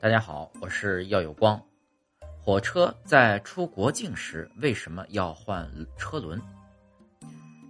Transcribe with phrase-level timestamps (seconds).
[0.00, 1.60] 大家好，我是耀有光。
[2.40, 6.40] 火车在出国境时为什么要换车轮？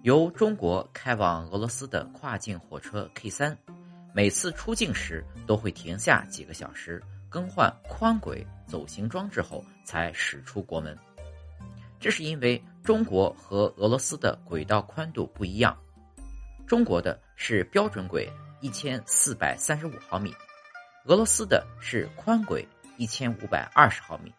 [0.03, 3.57] 由中国开往俄罗斯的跨境火车 K 三，
[4.13, 10.95] 每次出境时都会停下几个小时，更换宽轨走行装置后才驶出国门。
[11.99, 15.75] 这是因为中国和俄罗斯的轨道宽度不一样，
[16.67, 20.31] 中国的是标准轨一千四百三十五毫米。
[21.09, 24.31] 俄罗斯的是宽轨一千五百二十毫米，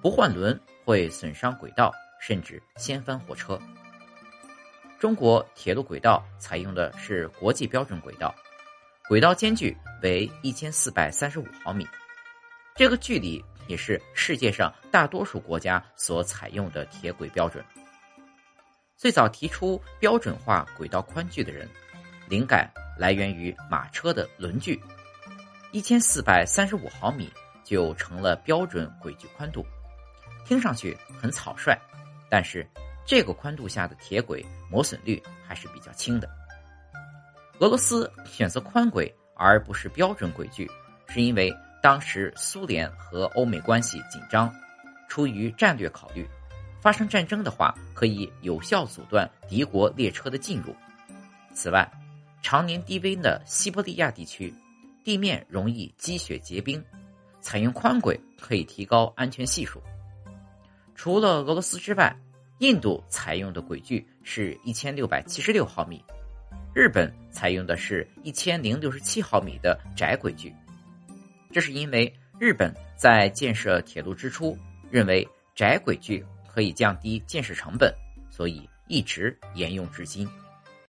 [0.00, 3.60] 不换轮会损伤轨道，甚至掀翻火车。
[4.98, 8.34] 中国铁路轨道采用的是国际标准轨道，
[9.10, 11.86] 轨道间距为一千四百三十五毫米，
[12.74, 17.62] 这个距离也是世界上大多数国家所采用的铁轨标准。
[18.96, 21.68] 最早提出标准化轨道宽距的人，
[22.26, 24.80] 灵感来源于马车的轮距。
[25.72, 29.64] 一千四百三十五毫米就成了标准轨距宽度，
[30.44, 31.78] 听上去很草率，
[32.28, 32.68] 但是
[33.06, 36.28] 这个宽度下的铁轨磨损率还是比较轻的。
[37.60, 40.68] 俄罗斯选择宽轨而不是标准轨距，
[41.06, 44.52] 是因为当时苏联和欧美关系紧张，
[45.08, 46.28] 出于战略考虑，
[46.80, 50.74] 发生战争的话可以有效阻断敌国列车的进入。
[51.54, 51.88] 此外，
[52.42, 54.52] 常年低温的西伯利亚地区。
[55.02, 56.82] 地面容易积雪结冰，
[57.40, 59.82] 采用宽轨可以提高安全系数。
[60.94, 62.14] 除了俄罗斯之外，
[62.58, 66.04] 印度采用的轨距是一千六百七十六毫米，
[66.74, 70.54] 日本采用的是一千零六十七毫米的窄轨距。
[71.50, 74.56] 这是因为日本在建设铁路之初
[74.90, 77.92] 认为窄轨距可以降低建设成本，
[78.30, 80.28] 所以一直沿用至今。